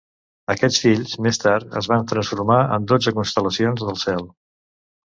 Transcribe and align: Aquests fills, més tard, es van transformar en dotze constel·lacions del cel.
Aquests 0.53 0.79
fills, 0.85 1.13
més 1.27 1.39
tard, 1.43 1.77
es 1.83 1.91
van 1.93 2.09
transformar 2.13 2.59
en 2.79 2.89
dotze 2.95 3.17
constel·lacions 3.21 3.87
del 3.89 4.07
cel. 4.09 4.29